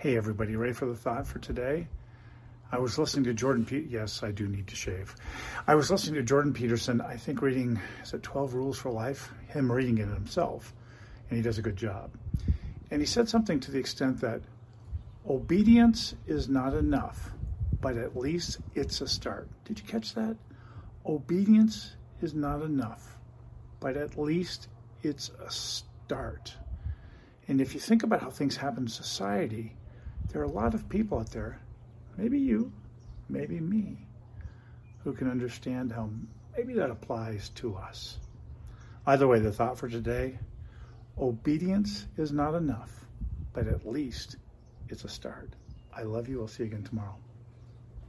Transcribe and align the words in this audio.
Hey, 0.00 0.16
everybody, 0.16 0.56
ready 0.56 0.72
for 0.72 0.86
the 0.86 0.96
thought 0.96 1.26
for 1.26 1.40
today? 1.40 1.86
I 2.72 2.78
was 2.78 2.98
listening 2.98 3.24
to 3.24 3.34
Jordan. 3.34 3.66
Pe- 3.66 3.84
yes, 3.84 4.22
I 4.22 4.30
do 4.30 4.48
need 4.48 4.66
to 4.68 4.74
shave. 4.74 5.14
I 5.66 5.74
was 5.74 5.90
listening 5.90 6.14
to 6.14 6.22
Jordan 6.22 6.54
Peterson. 6.54 7.02
I 7.02 7.18
think 7.18 7.42
reading 7.42 7.78
is 8.02 8.14
it 8.14 8.22
Twelve 8.22 8.54
Rules 8.54 8.78
for 8.78 8.90
Life. 8.90 9.30
Him 9.48 9.70
reading 9.70 9.98
it 9.98 10.08
himself, 10.08 10.72
and 11.28 11.36
he 11.36 11.42
does 11.42 11.58
a 11.58 11.62
good 11.62 11.76
job. 11.76 12.12
And 12.90 13.02
he 13.02 13.06
said 13.06 13.28
something 13.28 13.60
to 13.60 13.70
the 13.70 13.78
extent 13.78 14.22
that 14.22 14.40
obedience 15.28 16.14
is 16.26 16.48
not 16.48 16.72
enough, 16.72 17.32
but 17.82 17.98
at 17.98 18.16
least 18.16 18.56
it's 18.74 19.02
a 19.02 19.06
start. 19.06 19.50
Did 19.66 19.80
you 19.80 19.84
catch 19.84 20.14
that? 20.14 20.34
Obedience 21.04 21.96
is 22.22 22.32
not 22.32 22.62
enough, 22.62 23.18
but 23.80 23.98
at 23.98 24.18
least 24.18 24.68
it's 25.02 25.30
a 25.46 25.50
start. 25.50 26.54
And 27.48 27.60
if 27.60 27.74
you 27.74 27.80
think 27.80 28.02
about 28.02 28.22
how 28.22 28.30
things 28.30 28.56
happen 28.56 28.84
in 28.84 28.88
society, 28.88 29.76
there 30.32 30.42
are 30.42 30.46
a 30.46 30.48
lot 30.48 30.74
of 30.74 30.88
people 30.88 31.18
out 31.18 31.30
there, 31.30 31.60
maybe 32.16 32.38
you, 32.38 32.72
maybe 33.28 33.60
me, 33.60 34.06
who 35.04 35.12
can 35.12 35.30
understand 35.30 35.92
how 35.92 36.10
maybe 36.56 36.74
that 36.74 36.90
applies 36.90 37.48
to 37.50 37.74
us. 37.76 38.18
Either 39.06 39.26
way, 39.26 39.38
the 39.40 39.52
thought 39.52 39.78
for 39.78 39.88
today 39.88 40.38
obedience 41.18 42.06
is 42.16 42.32
not 42.32 42.54
enough, 42.54 43.06
but 43.52 43.66
at 43.66 43.86
least 43.86 44.36
it's 44.88 45.04
a 45.04 45.08
start. 45.08 45.50
I 45.94 46.02
love 46.02 46.28
you. 46.28 46.40
I'll 46.40 46.48
see 46.48 46.62
you 46.62 46.68
again 46.68 46.84
tomorrow. 46.84 47.16